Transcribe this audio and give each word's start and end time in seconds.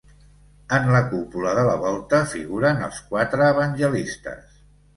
En 0.77 0.87
la 0.95 1.01
cúpula 1.11 1.51
de 1.59 1.65
la 1.67 1.75
volta 1.85 2.23
figuren 2.33 2.83
els 2.89 3.05
quatre 3.13 3.53
evangelistes. 3.55 4.53